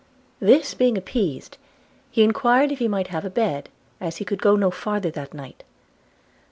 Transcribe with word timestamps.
This 0.39 0.73
being 0.73 0.97
appeased, 0.97 1.59
he 2.09 2.23
enquired 2.23 2.71
if 2.71 2.79
he 2.79 2.87
might 2.87 3.09
have 3.09 3.23
a 3.23 3.29
bed, 3.29 3.69
as 3.99 4.17
he 4.17 4.25
could 4.25 4.41
go 4.41 4.55
no 4.55 4.71
farther 4.71 5.11
that 5.11 5.31
night. 5.35 5.63